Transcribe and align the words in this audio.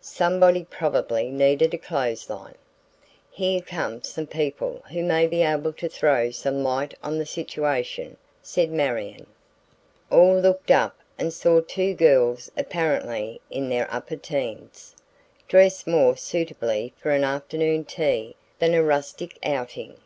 "Somebody 0.00 0.62
probably 0.62 1.28
needed 1.28 1.74
a 1.74 1.78
clothesline." 1.78 2.54
"Here 3.32 3.60
come 3.60 4.00
some 4.04 4.28
people 4.28 4.84
who 4.92 5.02
may 5.02 5.26
be 5.26 5.42
able 5.42 5.72
to 5.72 5.88
throw 5.88 6.30
some 6.30 6.62
light 6.62 6.94
on 7.02 7.18
the 7.18 7.26
situation," 7.26 8.16
said 8.44 8.70
Marion. 8.70 9.26
All 10.08 10.38
looked 10.38 10.70
up 10.70 10.96
and 11.18 11.32
saw 11.32 11.60
two 11.62 11.94
girls 11.94 12.48
apparently 12.56 13.40
in 13.50 13.68
their 13.68 13.92
"upper 13.92 14.14
teens," 14.14 14.94
dressed 15.48 15.88
more 15.88 16.16
suitably 16.16 16.92
for 16.96 17.10
an 17.10 17.24
afternoon 17.24 17.84
tea 17.86 18.36
than 18.60 18.72
a 18.72 18.84
rustic 18.84 19.36
outing. 19.44 19.96